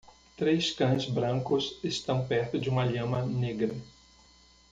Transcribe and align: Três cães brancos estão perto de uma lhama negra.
Três 0.35 0.71
cães 0.71 1.05
brancos 1.05 1.77
estão 1.83 2.25
perto 2.25 2.57
de 2.59 2.67
uma 2.69 2.83
lhama 2.83 3.23
negra. 3.23 3.75